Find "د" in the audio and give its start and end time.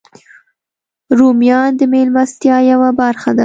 1.79-1.81